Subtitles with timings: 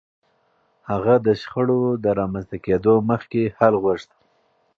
[0.89, 4.09] هغه د شخړو د رامنځته کېدو مخکې حل غوښت.